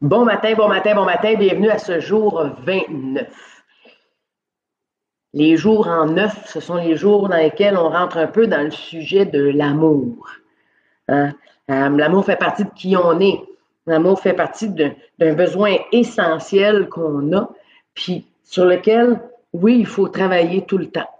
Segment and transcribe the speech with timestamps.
[0.00, 3.62] Bon matin, bon matin, bon matin, bienvenue à ce jour 29.
[5.34, 8.62] Les jours en neuf, ce sont les jours dans lesquels on rentre un peu dans
[8.62, 10.26] le sujet de l'amour.
[11.08, 11.34] Hein?
[11.70, 13.42] Euh, l'amour fait partie de qui on est.
[13.86, 17.50] L'amour fait partie d'un besoin essentiel qu'on a,
[17.92, 19.20] puis sur lequel,
[19.52, 21.10] oui, il faut travailler tout le temps.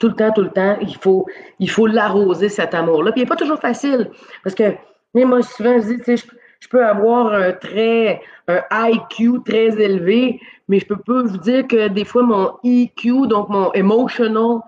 [0.00, 1.26] Tout le temps, tout le temps, il faut
[1.60, 3.12] il faut l'arroser, cet amour-là.
[3.12, 4.10] Puis il n'est pas toujours facile,
[4.42, 4.74] parce que
[5.14, 6.26] moi, souvent, je dis, tu sais, je
[6.68, 11.88] peux avoir un très un IQ très élevé, mais je peux pas vous dire que
[11.88, 14.60] des fois mon EQ, donc mon emotional,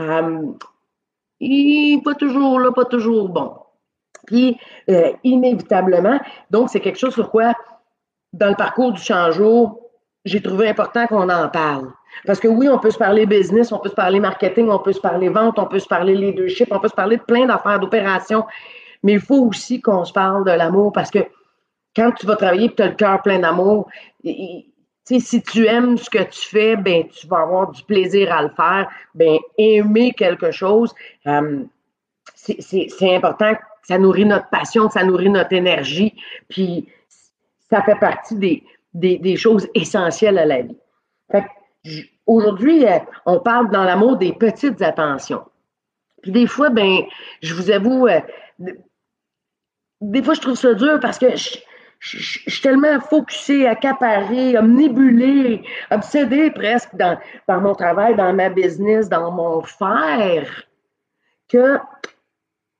[0.00, 0.42] euh,
[1.40, 3.54] il pas toujours là, pas toujours bon.
[4.26, 4.58] Puis
[4.90, 7.54] euh, inévitablement, donc c'est quelque chose sur quoi,
[8.32, 9.80] dans le parcours du changeau,
[10.24, 11.90] j'ai trouvé important qu'on en parle.
[12.26, 14.92] Parce que oui, on peut se parler business, on peut se parler marketing, on peut
[14.92, 17.78] se parler vente, on peut se parler leadership, on peut se parler de plein d'affaires,
[17.78, 18.44] d'opérations,
[19.02, 21.20] mais il faut aussi qu'on se parle de l'amour parce que
[21.94, 23.88] quand tu vas travailler et tu as le cœur plein d'amour,
[25.04, 28.50] si tu aimes ce que tu fais, ben, tu vas avoir du plaisir à le
[28.50, 28.88] faire.
[29.14, 30.94] Ben, aimer quelque chose,
[32.34, 33.54] c'est important.
[33.82, 36.14] Ça nourrit notre passion, ça nourrit notre énergie,
[36.48, 36.88] puis
[37.70, 38.62] ça fait partie des,
[38.94, 40.76] des, choses essentielles à la vie.
[42.26, 45.44] Aujourd'hui, euh, on parle dans l'amour des petites attentions.
[46.22, 47.00] Puis des fois, ben,
[47.40, 48.20] je vous avoue, euh,
[50.00, 51.56] des fois, je trouve ça dur parce que je,
[51.98, 59.08] je, suis tellement focusé, accaparé, omnibulé, obsédé presque dans, par mon travail, dans ma business,
[59.08, 60.64] dans mon faire,
[61.48, 61.78] que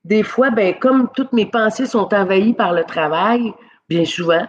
[0.05, 3.53] des fois, ben, comme toutes mes pensées sont envahies par le travail,
[3.89, 4.47] bien souvent,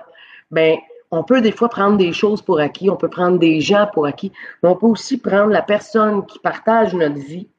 [0.52, 0.78] ben,
[1.12, 4.06] on peut des fois prendre des choses pour acquis, on peut prendre des gens pour
[4.06, 4.32] acquis,
[4.62, 7.50] mais on peut aussi prendre la personne qui partage notre vie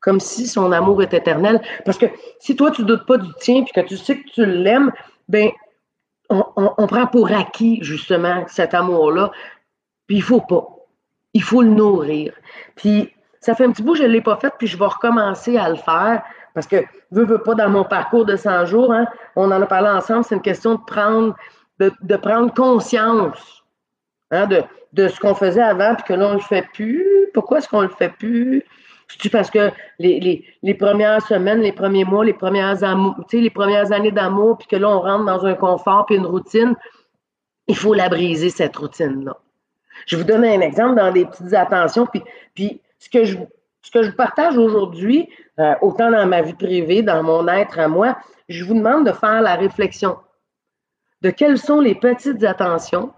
[0.00, 1.60] comme si son amour est éternel.
[1.84, 2.06] Parce que
[2.38, 4.92] si toi, tu ne doutes pas du tien puis que tu sais que tu l'aimes,
[5.28, 5.50] ben
[6.28, 9.30] on, prend pour acquis, justement, cet amour-là.
[10.06, 10.66] Puis il faut pas.
[11.34, 12.32] Il faut le nourrir.
[12.74, 14.86] Puis ça fait un petit bout que je ne l'ai pas fait, puis je vais
[14.86, 16.22] recommencer à le faire.
[16.54, 16.76] Parce que,
[17.10, 19.06] veux, veux pas, dans mon parcours de 100 jours, hein,
[19.36, 23.62] on en a parlé ensemble, c'est une question de prendre, conscience
[24.30, 24.62] hein, de,
[24.94, 27.28] de, ce qu'on faisait avant, puis que là, on ne le fait plus.
[27.34, 28.64] Pourquoi est-ce qu'on ne le fait plus?
[29.08, 32.76] C'est parce que les, les, premières semaines, les premiers mois, les premières,
[33.32, 36.74] les premières années d'amour, puis que là, on rentre dans un confort puis une routine,
[37.68, 39.36] il faut la briser, cette routine-là.
[40.06, 42.22] Je vous donner un exemple dans des petites attentions, puis,
[42.54, 43.38] puis ce, que je,
[43.82, 45.28] ce que je partage aujourd'hui,
[45.58, 48.18] euh, autant dans ma vie privée, dans mon être à moi,
[48.48, 50.16] je vous demande de faire la réflexion
[51.22, 53.12] de quelles sont les petites attentions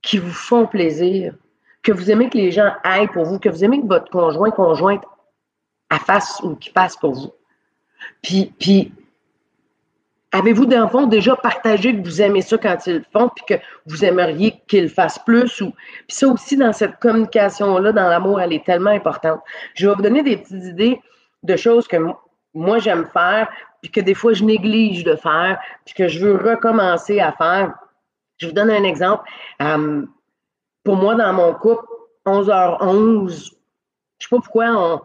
[0.00, 1.34] qui vous font plaisir,
[1.82, 4.50] que vous aimez que les gens aillent pour vous, que vous aimez que votre conjoint,
[4.50, 5.02] conjointe,
[5.98, 7.32] fasse ou qu'il fasse pour vous.
[8.22, 8.92] Puis, puis
[10.32, 13.44] avez-vous dans le fond déjà partagé que vous aimez ça quand ils le font, puis
[13.46, 15.60] que vous aimeriez qu'ils fassent plus?
[15.60, 15.72] Ou...
[16.08, 19.40] Puis ça aussi, dans cette communication-là, dans l'amour, elle est tellement importante.
[19.74, 21.00] Je vais vous donner des petites idées
[21.42, 21.96] de choses que
[22.54, 23.48] moi j'aime faire,
[23.82, 27.74] puis que des fois je néglige de faire, puis que je veux recommencer à faire.
[28.38, 29.28] Je vous donne un exemple.
[30.84, 31.84] Pour moi, dans mon couple,
[32.26, 33.28] 11h11,
[34.18, 35.00] je sais pas pourquoi, on,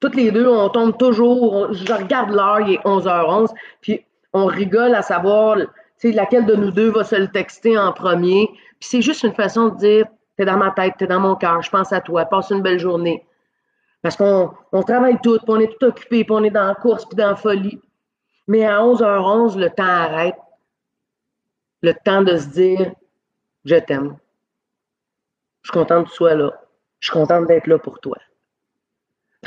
[0.00, 3.48] toutes les deux, on tombe toujours, je regarde l'heure, il est 11h11,
[3.80, 5.56] puis on rigole à savoir
[6.04, 8.48] laquelle de nous deux va se le texter en premier.
[8.78, 10.06] Puis c'est juste une façon de dire
[10.36, 12.78] T'es dans ma tête, t'es dans mon cœur, je pense à toi, passe une belle
[12.78, 13.26] journée.
[14.02, 16.76] Parce qu'on on travaille tout, puis on est tout occupé, puis on est dans la
[16.76, 17.80] course, puis dans la folie.
[18.46, 20.36] Mais à 11h11, le temps arrête.
[21.82, 22.92] Le temps de se dire
[23.64, 24.16] Je t'aime.
[25.62, 26.52] Je suis contente que tu sois là.
[27.00, 28.16] Je suis contente d'être là pour toi.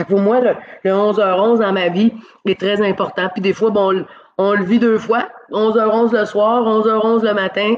[0.07, 0.55] pour moi, le,
[0.85, 2.13] 11h11 dans ma vie
[2.45, 3.29] est très important.
[3.29, 4.05] Puis des fois, bon,
[4.37, 5.29] on, le vit deux fois.
[5.51, 7.75] 11h11 le soir, 11h11 le matin.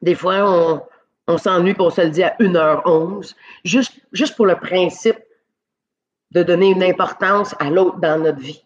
[0.00, 0.82] Des fois,
[1.28, 3.34] on, s'ennuie pour se le dire à 1h11.
[3.64, 5.18] Juste, juste pour le principe
[6.30, 8.64] de donner une importance à l'autre dans notre vie.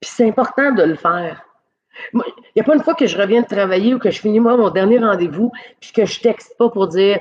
[0.00, 1.44] Puis c'est important de le faire.
[2.12, 2.22] Il
[2.56, 4.56] n'y a pas une fois que je reviens de travailler ou que je finis moi
[4.56, 7.20] mon dernier rendez-vous, puis que je texte pas pour dire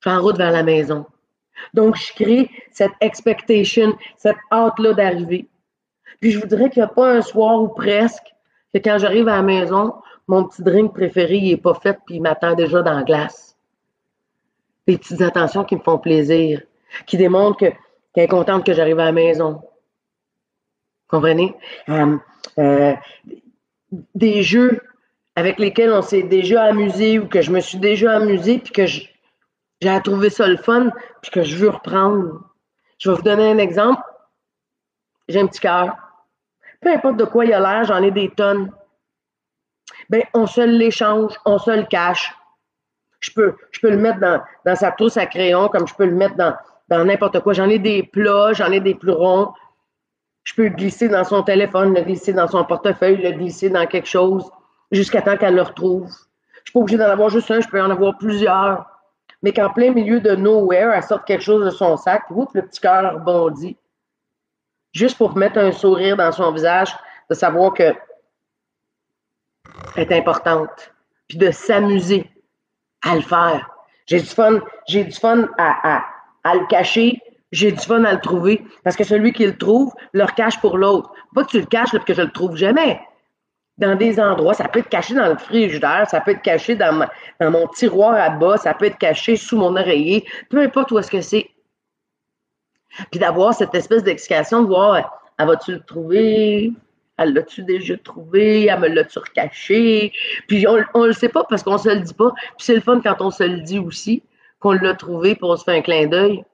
[0.00, 1.06] je suis en route vers la maison.
[1.74, 5.48] Donc, je crée cette expectation, cette hâte-là d'arriver.
[6.20, 8.34] Puis je vous dirais qu'il n'y a pas un soir ou presque
[8.72, 9.94] que quand j'arrive à la maison,
[10.28, 13.56] mon petit drink préféré n'est pas fait puis il m'attend déjà dans la glace.
[14.86, 16.62] Des petites attentions qui me font plaisir,
[17.06, 17.74] qui démontrent qu'elle
[18.16, 19.62] est contente que j'arrive à la maison.
[21.08, 21.54] Comprenez?
[21.88, 22.16] Euh,
[22.58, 22.94] euh,
[24.14, 24.80] des jeux
[25.36, 28.86] avec lesquels on s'est déjà amusé ou que je me suis déjà amusé puis que
[28.86, 29.10] j'ai
[30.04, 30.90] trouvé ça le fun
[31.22, 32.40] puis que je veux reprendre.
[32.98, 34.02] Je vais vous donner un exemple.
[35.28, 35.96] J'ai un petit cœur.
[36.80, 38.70] Peu importe de quoi il a l'air, j'en ai des tonnes.
[40.10, 42.34] ben on se l'échange, on se le cache.
[43.20, 43.54] Je peux,
[43.84, 46.56] le mettre dans, sa trousse à crayon, comme je peux le mettre dans,
[46.88, 47.52] dans n'importe quoi.
[47.52, 49.52] J'en ai des plats, j'en ai des plus ronds.
[50.44, 53.86] Je peux le glisser dans son téléphone, le glisser dans son portefeuille, le glisser dans
[53.86, 54.50] quelque chose,
[54.90, 56.08] jusqu'à temps qu'elle le retrouve.
[56.08, 58.86] Je suis pas obligée d'en avoir juste un, je peux en avoir plusieurs.
[59.42, 62.62] Mais qu'en plein milieu de nowhere, elle sorte quelque chose de son sac, oups, le
[62.62, 63.76] petit cœur rebondit.
[64.92, 66.94] Juste pour mettre un sourire dans son visage,
[67.30, 67.94] de savoir que
[69.96, 70.92] est importante,
[71.28, 72.30] puis de s'amuser
[73.02, 73.68] à le faire.
[74.06, 76.02] J'ai du fun, j'ai du fun à,
[76.44, 77.20] à, le cacher,
[77.52, 80.78] j'ai du fun à le trouver, parce que celui qui le trouve le cache pour
[80.78, 81.12] l'autre.
[81.34, 83.00] Pas que tu le caches, parce que je le trouve jamais.
[83.78, 87.06] Dans des endroits, ça peut être caché dans le frigidaire, ça peut être caché dans,
[87.40, 90.98] dans mon tiroir à bas, ça peut être caché sous mon oreiller, peu importe où
[90.98, 91.48] est-ce que c'est.
[93.10, 96.72] Puis d'avoir cette espèce d'explication de voir, elle va-tu le trouver?
[97.18, 98.66] Elle l'a-tu déjà trouvé?
[98.66, 100.12] Elle me l'a-tu recaché?
[100.48, 102.32] Puis on ne le sait pas parce qu'on se le dit pas.
[102.56, 104.22] Puis c'est le fun quand on se le dit aussi,
[104.60, 106.44] qu'on l'a trouvé pour se faire un clin d'œil.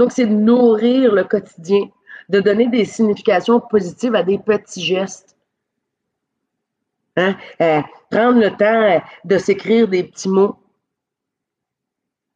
[0.00, 1.82] Donc, c'est de nourrir le quotidien,
[2.30, 5.36] de donner des significations positives à des petits gestes.
[7.16, 7.36] Hein?
[7.60, 10.56] Euh, prendre le temps de s'écrire des petits mots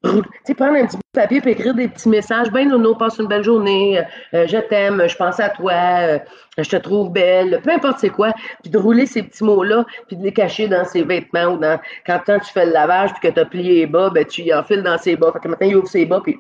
[0.04, 2.50] tu sais, prendre un petit bout de papier et écrire des petits messages.
[2.50, 3.98] Ben, Nono, passe une belle journée.
[3.98, 4.02] Euh,
[4.34, 6.18] euh, je t'aime, je pense à toi, euh,
[6.58, 8.34] je te trouve belle, peu importe c'est quoi.
[8.62, 11.80] Puis de rouler ces petits mots-là, puis de les cacher dans ses vêtements ou dans,
[12.06, 14.52] quand, tu fais le lavage puis que tu as plié les bas, ben, tu y
[14.52, 15.32] enfiles dans ses bas.
[15.32, 16.36] Fait que matin, il ouvre ses bas, puis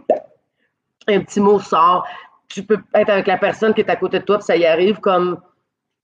[1.08, 2.06] un petit mot sort.
[2.48, 4.66] Tu peux être avec la personne qui est à côté de toi, puis ça y
[4.66, 5.40] arrive comme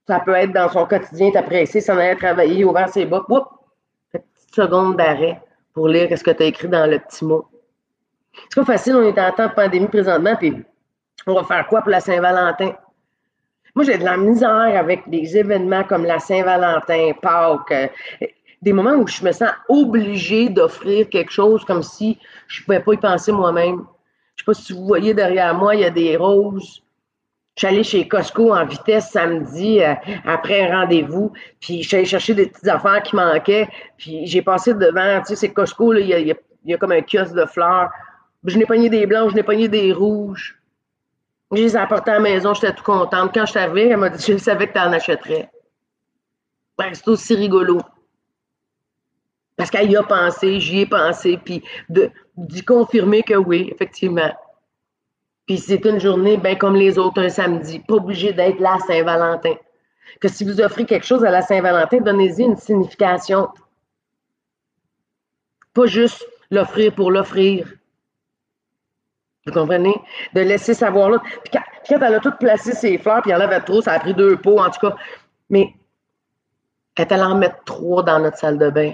[0.07, 3.47] ça peut être dans son quotidien, t'as pressé, s'en aller travailler, ouvert ses bas, Oups!
[4.13, 5.41] Une petite seconde d'arrêt
[5.73, 7.47] pour lire ce que tu as écrit dans le petit mot.
[8.49, 10.65] C'est pas facile, on est en temps de pandémie présentement, puis
[11.27, 12.73] on va faire quoi pour la Saint-Valentin?
[13.75, 17.87] Moi, j'ai de la misère avec des événements comme la Saint-Valentin, Pâques, euh,
[18.63, 22.19] des moments où je me sens obligée d'offrir quelque chose comme si
[22.49, 23.87] je ne pouvais pas y penser moi-même.
[24.41, 26.83] Je sais pas si vous voyez derrière moi, il y a des roses.
[27.57, 29.93] Je suis allée chez Costco en vitesse samedi euh,
[30.25, 34.41] après un rendez-vous, puis je suis allée chercher des petites affaires qui manquaient, puis j'ai
[34.41, 37.91] passé devant, tu sais, c'est Costco, il y, a, comme un kiosque de fleurs.
[38.45, 40.59] Je n'ai pogné des blanches, je n'ai pogné des rouges.
[41.53, 43.33] Je les ai apportées à la maison, j'étais tout contente.
[43.35, 45.51] Quand je t'avais, elle m'a dit Je savais que tu en achèterais.
[46.79, 47.83] Ben, c'est aussi rigolo.
[49.59, 51.63] Parce qu'elle y a pensé, j'y ai pensé, puis
[52.47, 54.33] d'y confirmer que oui, effectivement.
[55.47, 59.55] Puis c'est une journée bien comme les autres, un samedi, pas obligé d'être la Saint-Valentin.
[60.21, 63.49] Que si vous offrez quelque chose à la Saint-Valentin, donnez-y une signification.
[65.75, 67.73] Pas juste l'offrir pour l'offrir.
[69.47, 69.95] Vous comprenez?
[70.35, 71.25] De laisser savoir l'autre.
[71.45, 71.53] Puis
[71.89, 74.15] quand, elle a tout placé ses fleurs, puis elle en avait trop, ça a pris
[74.15, 74.97] deux pots, en tout cas.
[75.49, 75.75] Mais
[77.09, 78.93] elle en met trois dans notre salle de bain,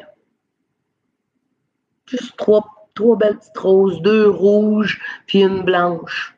[2.07, 2.65] juste trois,
[2.97, 6.37] trois belles petites roses, deux rouges, puis une blanche.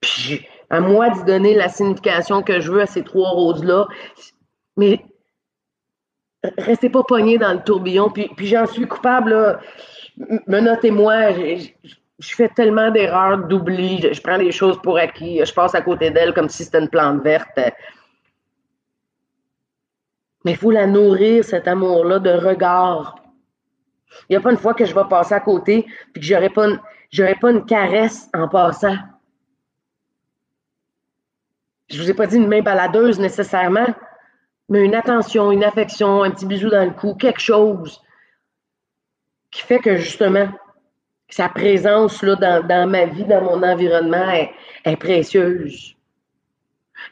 [0.00, 3.86] Puis à moi d'y donner la signification que je veux à ces trois roses-là.
[4.76, 5.02] Mais
[6.58, 8.10] restez pas pognés dans le tourbillon.
[8.10, 9.60] Puis, puis j'en suis coupable, là
[10.48, 15.82] notez-moi, je, fais tellement d'erreurs, d'oubli, je, prends les choses pour acquis, je passe à
[15.82, 17.58] côté d'elle comme si c'était une plante verte.
[20.44, 23.16] Mais il faut la nourrir, cet amour-là, de regard.
[24.28, 26.34] Il n'y a pas une fois que je vais passer à côté et que je
[26.34, 26.66] n'aurai pas,
[27.40, 28.96] pas une caresse en passant.
[31.88, 33.86] Je vous ai pas dit une main baladeuse nécessairement,
[34.68, 38.00] mais une attention, une affection, un petit bisou dans le cou, quelque chose
[39.50, 40.48] qui fait que justement,
[41.28, 45.94] sa présence là, dans, ma vie, dans mon environnement est, précieuse.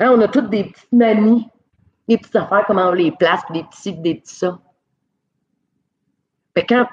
[0.00, 1.48] Hein, on a toutes des petites manies,
[2.08, 4.58] des petites affaires, comment on les place, des petits des petits ça.
[6.56, 6.86] Mais quand,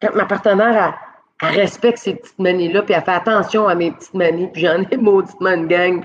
[0.00, 0.98] quand ma partenaire
[1.40, 4.96] respecte ces petites manies-là, puis elle fait attention à mes petites manies, puis j'en ai
[4.98, 6.04] mauditement une gang,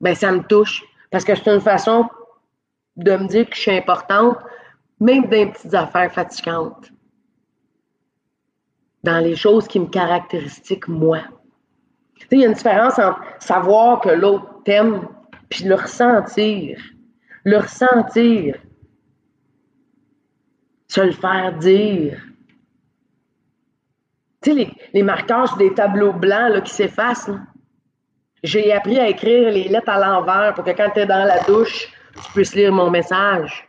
[0.00, 0.84] ben ça me touche.
[1.10, 2.08] Parce que c'est une façon
[2.96, 4.38] de me dire que je suis importante,
[5.00, 6.90] même dans les petites affaires fatigantes
[9.02, 11.20] dans les choses qui me caractérisent moi.
[12.30, 15.08] il y a une différence entre savoir que l'autre t'aime
[15.48, 16.78] puis le ressentir.
[17.44, 18.56] Le ressentir.
[20.90, 22.20] Se le faire dire.
[24.42, 27.30] Tu sais, les, les, marqueurs des tableaux blancs là, qui s'effacent.
[28.42, 31.44] J'ai appris à écrire les lettres à l'envers pour que quand tu es dans la
[31.44, 33.68] douche, tu puisses lire mon message.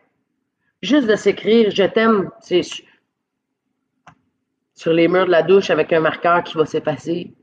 [0.81, 2.63] Juste de s'écrire je t'aime, c'est
[4.73, 7.35] sur les murs de la douche avec un marqueur qui va s'effacer.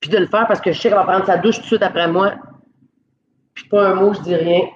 [0.00, 1.66] Puis de le faire parce que je sais qu'elle va prendre sa douche tout de
[1.66, 2.34] suite après moi.
[3.54, 4.68] Puis pas un mot, je dis rien.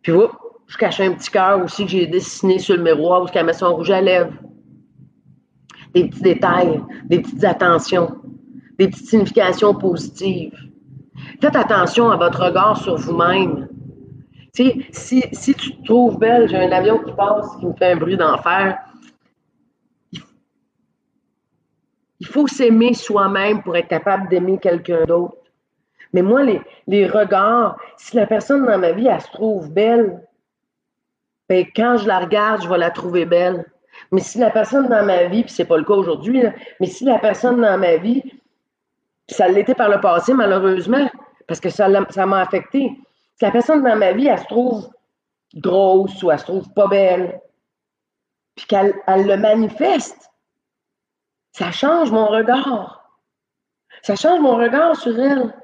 [0.00, 0.32] Puis whoop,
[0.74, 3.52] je cache un petit cœur aussi que j'ai dessiné sur le miroir où elle met
[3.52, 4.32] son rouge à lèvres.
[5.94, 8.16] Des petits détails, des petites attentions,
[8.76, 10.58] des petites significations positives.
[11.40, 13.68] Faites attention à votre regard sur vous-même.
[14.52, 17.96] Si, si tu te trouves belle, j'ai un avion qui passe qui me fait un
[17.96, 18.76] bruit d'enfer.
[22.18, 25.36] Il faut s'aimer soi-même pour être capable d'aimer quelqu'un d'autre.
[26.12, 30.20] Mais moi, les, les, regards, si la personne dans ma vie, elle se trouve belle,
[31.48, 33.64] ben, quand je la regarde, je vais la trouver belle.
[34.10, 36.42] Mais si la personne dans ma vie, puis c'est pas le cas aujourd'hui,
[36.80, 38.22] mais si la personne dans ma vie,
[39.28, 41.08] ça l'était par le passé, malheureusement,
[41.46, 42.90] parce que ça m'a affecté.
[43.36, 44.88] Si la personne dans ma vie, elle se trouve
[45.54, 47.40] grosse ou elle se trouve pas belle,
[48.56, 50.30] puis qu'elle elle le manifeste,
[51.52, 53.18] ça change mon regard.
[54.02, 55.54] Ça change mon regard sur elle.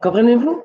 [0.00, 0.64] Comprenez-vous?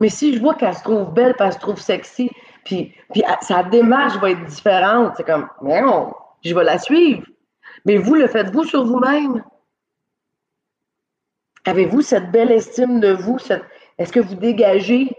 [0.00, 2.30] Mais si je vois qu'elle se trouve belle, qu'elle se trouve sexy,
[2.64, 7.26] puis, puis sa démarche va être différente, c'est comme, non, je vais la suivre.
[7.84, 9.44] Mais vous, le faites-vous sur vous-même?
[11.66, 13.38] Avez-vous cette belle estime de vous?
[13.98, 15.16] Est-ce que vous dégagez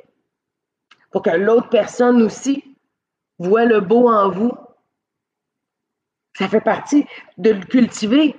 [1.11, 2.63] pour que l'autre personne aussi
[3.39, 4.51] voit le beau en vous?
[6.37, 7.05] Ça fait partie
[7.37, 8.35] de le cultiver.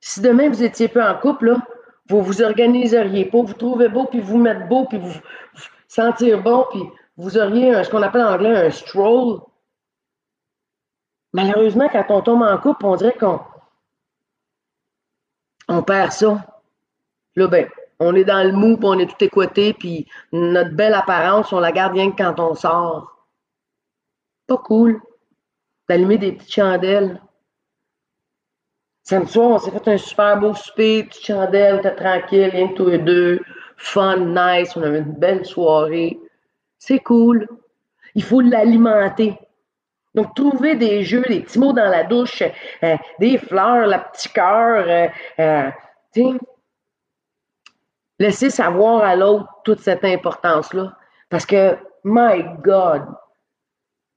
[0.00, 1.66] Si demain vous étiez pas en couple, là,
[2.08, 5.12] vous vous organiseriez pas, vous trouvez beau, puis vous mettre beau, puis vous,
[5.86, 6.82] sentir bon, puis
[7.20, 9.40] vous auriez ce qu'on appelle en anglais un stroll.
[11.34, 13.40] Malheureusement, quand on tombe en couple, on dirait qu'on
[15.68, 16.62] on perd ça.
[17.36, 21.52] Là, ben, on est dans le mou, on est tout écouté, puis notre belle apparence,
[21.52, 23.26] on la garde rien que quand on sort.
[24.46, 25.00] Pas cool
[25.88, 27.20] d'allumer des petites chandelles.
[29.02, 32.74] Samedi soir, on s'est fait un super beau souper, petite chandelle, on tranquille, rien que
[32.74, 33.40] tous les deux,
[33.76, 36.19] fun, nice, on avait une belle soirée.
[36.80, 37.46] C'est cool.
[38.14, 39.38] Il faut l'alimenter.
[40.14, 42.42] Donc, trouver des jeux, des petits mots dans la douche,
[42.82, 45.70] euh, des fleurs, le petit cœur, euh,
[46.18, 46.38] euh,
[48.18, 50.96] laisser savoir à l'autre toute cette importance-là.
[51.28, 53.04] Parce que, my God,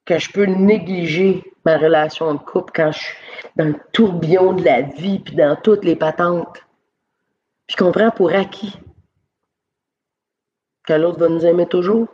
[0.06, 3.18] que je peux négliger ma relation de couple quand je suis
[3.58, 6.64] dans le tourbillon de la vie, puis dans toutes les patentes.
[7.68, 8.80] Puis qu'on prend pour acquis
[10.86, 12.08] que l'autre va nous aimer toujours.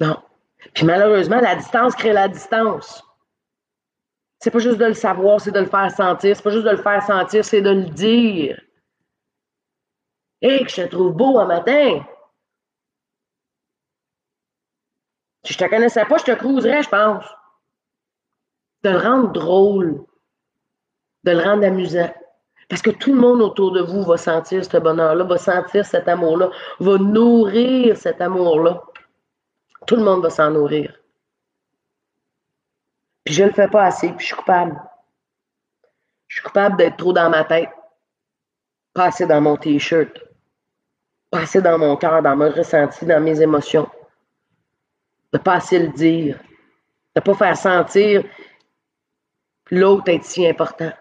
[0.00, 0.22] Non.
[0.74, 3.04] Puis malheureusement, la distance crée la distance.
[4.40, 6.36] C'est pas juste de le savoir, c'est de le faire sentir.
[6.36, 8.60] C'est pas juste de le faire sentir, c'est de le dire.
[10.40, 12.04] Hé, que je te trouve beau un matin.
[15.44, 17.24] Si je te connaissais pas, je te cruiserais, je pense.
[18.84, 20.04] De le rendre drôle,
[21.24, 22.12] de le rendre amusant.
[22.68, 26.06] Parce que tout le monde autour de vous va sentir ce bonheur-là, va sentir cet
[26.06, 26.50] amour-là,
[26.80, 28.84] va nourrir cet amour-là.
[29.88, 30.94] Tout le monde va s'en nourrir.
[33.24, 34.78] Puis je ne le fais pas assez, puis je suis coupable.
[36.26, 37.70] Je suis coupable d'être trop dans ma tête,
[38.92, 40.12] pas assez dans mon t-shirt,
[41.30, 43.88] pas assez dans mon cœur, dans mon ressenti, dans mes émotions
[45.32, 48.24] de ne pas assez le dire, de ne pas faire sentir
[49.70, 50.92] l'autre être si important.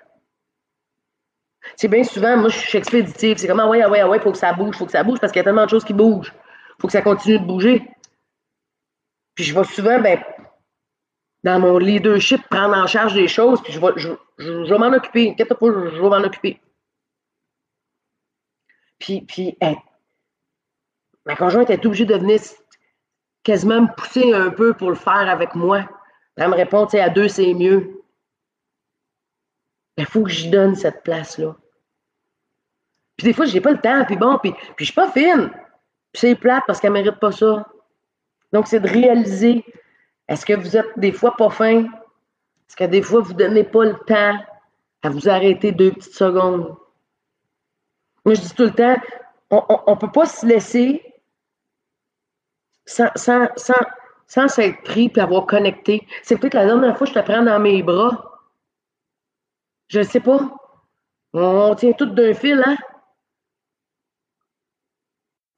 [1.76, 3.38] C'est bien souvent, moi, je suis expéditive.
[3.38, 4.92] C'est comme, ah ouais, ah ouais, ah ouais, il faut que ça bouge, faut que
[4.94, 6.34] ça bouge parce qu'il y a tellement de choses qui bougent.
[6.80, 7.86] Faut que ça continue de bouger.
[9.38, 10.20] Puis je vais souvent, ben,
[11.44, 15.30] dans mon leadership, prendre en charge des choses, puis je vais, je, vais m'en occuper.
[15.30, 16.60] Inquiète pas, je, je vais m'en occuper.
[18.98, 19.56] Puis, puis
[21.24, 22.42] ma conjointe est obligée de venir
[23.44, 25.88] quasiment me pousser un peu pour le faire avec moi.
[26.36, 28.04] Elle me répond, tu sais, à deux, c'est mieux.
[29.98, 31.56] Il faut que j'y donne cette place-là.
[33.18, 35.12] Puis des fois, je n'ai pas le temps, puis bon, puis, puis je suis pas
[35.12, 35.52] fine.
[36.12, 37.68] Puis c'est plate parce qu'elle mérite pas ça.
[38.54, 39.66] Donc, c'est de réaliser,
[40.28, 41.84] est-ce que vous êtes des fois pas fin?
[41.84, 44.38] Est-ce que des fois, vous ne donnez pas le temps
[45.04, 46.76] à vous arrêter deux petites secondes?
[48.26, 48.98] Moi, je dis tout le temps,
[49.50, 51.02] on ne peut pas se laisser
[52.86, 53.74] sans, sans, sans,
[54.28, 56.06] sans s'être pris et avoir connecté.
[56.24, 58.42] C'est peut-être la dernière fois que je te prends dans mes bras.
[59.88, 60.40] Je ne sais pas.
[61.34, 62.78] On tient tout d'un fil, hein?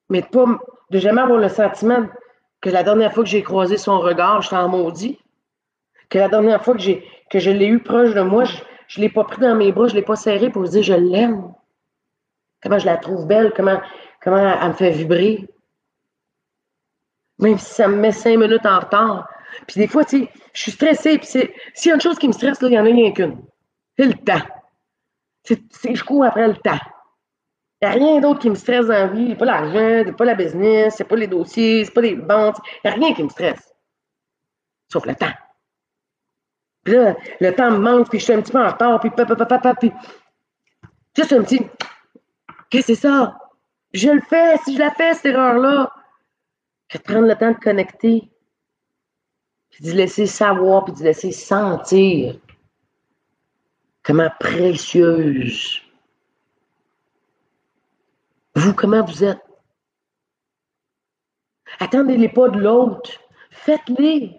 [0.09, 0.45] Mais pas,
[0.89, 2.07] de jamais avoir le sentiment
[2.61, 5.19] que la dernière fois que j'ai croisé son regard, je t'en maudit.
[6.09, 9.05] Que la dernière fois que, j'ai, que je l'ai eu proche de moi, je ne
[9.05, 11.53] l'ai pas pris dans mes bras, je ne l'ai pas serré pour dire je l'aime.
[12.61, 13.79] Comment je la trouve belle, comment,
[14.21, 15.47] comment elle me fait vibrer.
[17.37, 19.29] Même si ça me met cinq minutes en retard.
[19.67, 21.17] Puis des fois, tu sais, je suis stressée.
[21.17, 23.41] Puis s'il y a une chose qui me stresse, il n'y en a rien qu'une.
[23.97, 24.45] C'est le temps.
[25.43, 26.79] C'est, je cours après le temps.
[27.81, 29.35] Il n'y a rien d'autre qui me stresse dans la vie.
[29.35, 32.57] pas l'argent, c'est pas la business, c'est pas les dossiers, c'est pas les banques.
[32.83, 33.73] Il n'y a rien qui me stresse.
[34.91, 35.31] Sauf le temps.
[36.83, 39.09] Puis là, le temps me manque, puis je suis un petit peu en retard, puis
[39.11, 39.91] papa, papa, papa, puis
[41.15, 41.61] juste un petit.
[42.69, 43.37] Qu'est-ce que c'est ça?
[43.93, 45.91] Je le fais, si je la fais, cette erreur-là.
[46.89, 48.29] Je vais prendre le temps de connecter,
[49.69, 52.39] puis de laisser savoir, puis de laisser sentir
[54.03, 55.81] comment précieuse.
[58.59, 59.41] Vous, comment vous êtes?
[61.79, 63.09] Attendez-les pas de l'autre.
[63.51, 64.37] Faites-les.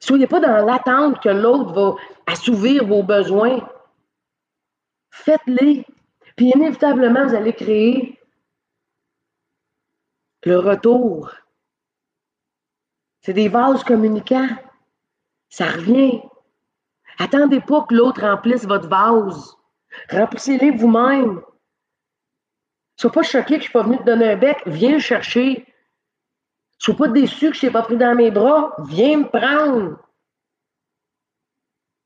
[0.00, 1.94] Soyez pas dans l'attente que l'autre va
[2.26, 3.60] assouvir vos besoins.
[5.12, 5.86] Faites-les.
[6.34, 8.18] Puis inévitablement, vous allez créer
[10.42, 11.32] le retour.
[13.20, 14.56] C'est des vases communicants.
[15.50, 16.20] Ça revient.
[17.20, 19.54] Attendez pas que l'autre remplisse votre vase.
[20.10, 21.42] Remplissez-les vous-même.
[23.00, 24.58] Sois pas choqué que je suis pas venu te donner un bec.
[24.66, 25.64] Viens chercher.
[26.76, 28.76] Sois pas déçu que je t'ai pas pris dans mes bras.
[28.90, 29.96] Viens me prendre.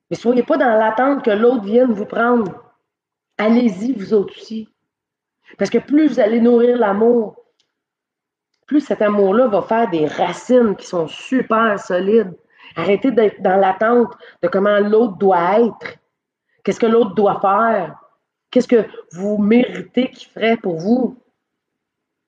[0.09, 2.63] Mais soyez pas dans l'attente que l'autre vienne vous prendre.
[3.39, 4.69] Allez-y, vous autres aussi.
[5.59, 7.43] Parce que plus vous allez nourrir l'amour,
[8.69, 12.39] plus cet amour-là va faire des racines qui sont super solides.
[12.77, 14.13] Arrêtez d'être dans l'attente
[14.45, 15.99] de comment l'autre doit être.
[16.63, 17.99] Qu'est-ce que l'autre doit faire?
[18.55, 21.21] Qu'est-ce que vous méritez qu'il ferait pour vous?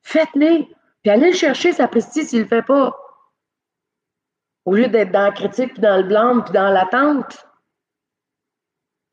[0.03, 0.69] Faites-les.
[1.05, 2.99] Puis allez le chercher, sa prestige s'il ne le fait pas.
[4.65, 7.47] Au lieu d'être dans la critique, puis dans le blanc, puis dans l'attente.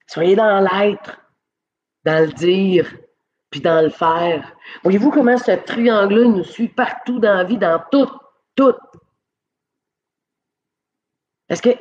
[0.07, 1.21] Soyez dans l'être,
[2.03, 2.91] dans le dire,
[3.51, 4.51] puis dans le faire.
[4.81, 8.09] Voyez-vous comment ce triangle-là nous suit partout dans la vie, dans tout,
[8.55, 8.73] tout.
[11.47, 11.77] Parce que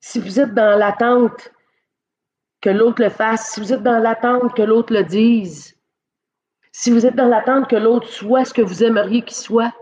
[0.00, 1.51] si vous êtes dans l'attente
[2.62, 5.76] que l'autre le fasse, si vous êtes dans l'attente que l'autre le dise,
[6.70, 9.74] si vous êtes dans l'attente que l'autre soit ce que vous aimeriez qu'il soit,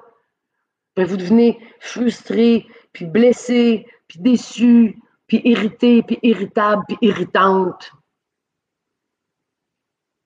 [0.97, 7.93] ben vous devenez frustré, puis blessé, puis déçu, puis irrité, puis irritable, puis irritante.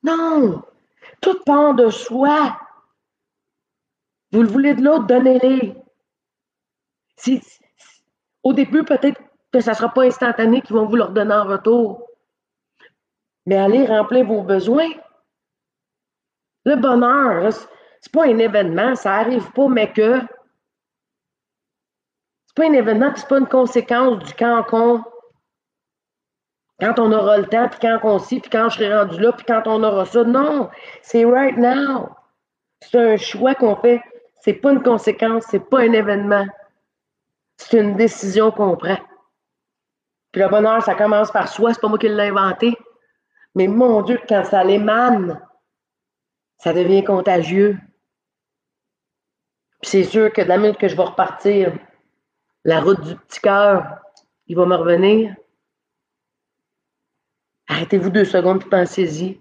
[0.03, 0.62] Non!
[1.21, 2.59] Tout part de soi.
[4.31, 5.75] Vous le voulez de l'autre, donnez-les.
[7.17, 7.43] Si,
[8.43, 9.21] au début, peut-être
[9.53, 12.13] que ça ne sera pas instantané qu'ils vont vous leur donner en retour.
[13.47, 14.91] Mais allez remplir vos besoins.
[16.65, 17.53] Le bonheur,
[18.01, 20.21] c'est pas un événement, ça arrive pas, mais que.
[22.47, 25.03] C'est pas un événement, c'est pas une conséquence du quand qu'on.
[26.81, 29.33] Quand on aura le temps, puis quand on sait, puis quand je serai rendu là,
[29.33, 30.25] puis quand on aura ça.
[30.25, 30.71] Non,
[31.03, 32.11] c'est right now.
[32.81, 34.03] C'est un choix qu'on fait.
[34.41, 36.47] C'est pas une conséquence, c'est pas un événement.
[37.57, 38.99] C'est une décision qu'on prend.
[40.33, 42.77] Puis le bonheur, ça commence par soi, c'est pas moi qui l'ai inventé.
[43.55, 45.40] Mais mon Dieu, quand ça l'émane,
[46.59, 47.79] ça devient contagieux.
[49.81, 51.73] Puis c'est sûr que de la minute que je vais repartir,
[52.64, 54.01] la route du petit cœur,
[54.47, 55.35] il va me revenir.
[57.69, 59.40] Arrêtez-vous deux secondes et pensez-y.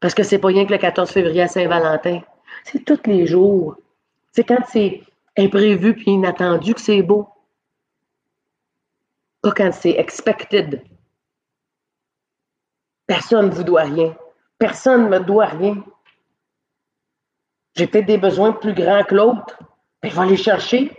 [0.00, 2.22] Parce que c'est pas rien que le 14 février à Saint-Valentin.
[2.64, 3.76] C'est tous les jours.
[4.32, 5.02] C'est quand c'est
[5.36, 7.28] imprévu puis inattendu que c'est beau.
[9.42, 10.82] Pas quand c'est expected.
[13.12, 14.16] Personne ne vous doit rien.
[14.56, 15.84] Personne ne me doit rien.
[17.76, 19.58] J'ai peut-être des besoins plus grands que l'autre.
[20.00, 20.90] Ben, il va les chercher.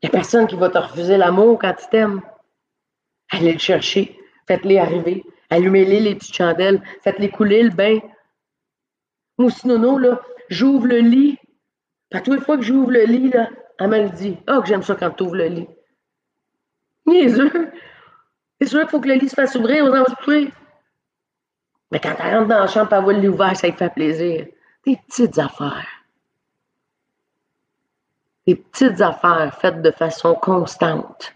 [0.00, 2.22] Il n'y a personne qui va te refuser l'amour quand tu t'aimes.
[3.30, 4.18] Allez le chercher.
[4.48, 5.22] Faites-les arriver.
[5.50, 6.82] Allumez-les, les petites chandelles.
[7.02, 7.98] Faites-les couler le bain.
[9.36, 11.36] Moi aussi, Nono, là, j'ouvre le lit.
[12.10, 14.38] À toutes les fois que j'ouvre le lit, là, elle me dit.
[14.46, 15.68] Ah, oh, que j'aime ça quand tu ouvres le lit.
[17.04, 17.70] Niaiseux.
[18.60, 20.50] C'est sûr qu'il faut que le lit se fasse ouvrir aux enfants.
[21.90, 23.92] Mais quand elle rentre dans la chambre, elle voit le lit ouvert, ça lui fait
[23.92, 24.46] plaisir.
[24.84, 25.86] Des petites affaires.
[28.46, 31.34] Des petites affaires faites de façon constante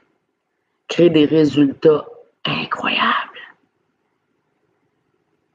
[0.88, 2.06] créent des résultats
[2.44, 3.30] incroyables.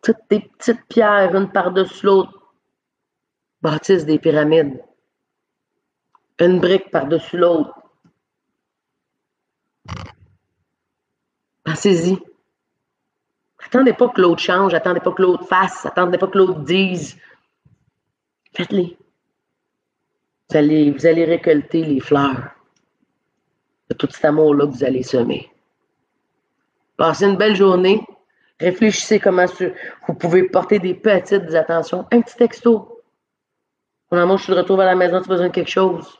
[0.01, 2.54] Toutes des petites pierres, une par-dessus l'autre,
[3.62, 4.82] bâtissent des pyramides.
[6.39, 7.73] Une brique par-dessus l'autre,
[11.75, 12.17] Pensez-y.
[13.65, 17.17] Attendez pas que l'autre change, attendez pas que l'autre fasse, attendez pas que l'autre dise.
[18.53, 18.97] Faites-les.
[20.49, 22.51] Vous allez, vous allez récolter les fleurs
[23.89, 25.51] de tout cet amour-là que vous allez semer.
[26.95, 28.01] Passez une belle journée.
[28.57, 29.45] Réfléchissez comment
[30.07, 32.07] vous pouvez porter des petites attentions.
[32.09, 33.01] Un petit texto.
[34.11, 36.17] Mon amour, je suis de retour à la maison, tu as besoin de quelque chose.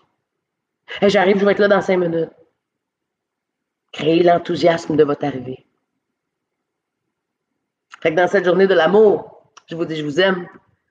[1.02, 2.30] J'arrive, je vais être là dans cinq minutes.
[3.96, 5.66] Créez l'enthousiasme de votre arrivée.
[8.02, 9.32] Fait que dans cette journée de l'amour,
[9.68, 10.48] Je vous dis, je vous aime.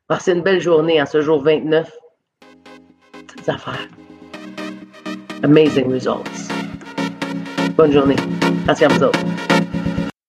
[0.08, 1.88] Passez une belle journée en ce jour 29.
[3.28, 3.88] Petites affaires.
[5.44, 6.48] Amazing results.
[7.76, 8.16] Bonne journée.
[8.64, 9.43] Attention à vous autres.